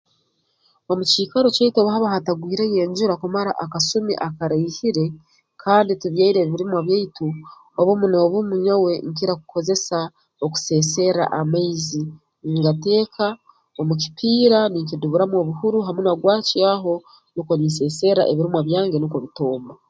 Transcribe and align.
Omu 0.91 1.03
kiikaro 1.11 1.47
kyaitu 1.55 1.77
obu 1.79 1.91
haba 1.93 2.13
hatagwireyo 2.13 2.77
enjura 2.85 3.13
kumara 3.21 3.51
akasumi 3.63 4.13
akaraihire 4.27 5.05
kandi 5.63 5.91
tubyaire 6.01 6.39
ebirimwa 6.41 6.79
byaitu 6.87 7.27
obumu 7.79 8.05
n'obumu 8.09 8.53
nyowe 8.65 8.93
nkira 9.07 9.33
kukozesa 9.39 9.99
okuseeserra 10.45 11.25
amaizi 11.39 12.01
ngateeka 12.59 13.27
omu 13.79 13.93
kipiira 14.01 14.59
ninkiduburamu 14.71 15.35
obuhuru 15.37 15.77
ha 15.85 15.91
munwa 15.95 16.13
gwakyo 16.21 16.59
aho 16.73 16.93
nukwe 17.33 17.53
ninseeserra 17.57 18.23
ebirimwa 18.31 18.61
byange 18.67 18.97
nukwo 18.99 19.19
bitooma 19.25 19.71